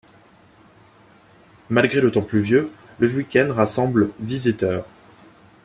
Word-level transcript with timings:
Malgré 1.69 2.01
le 2.01 2.11
temps 2.11 2.23
pluvieux, 2.23 2.71
le 2.97 3.07
week-end 3.09 3.53
rassemble 3.53 4.09
visiteurs. 4.19 4.87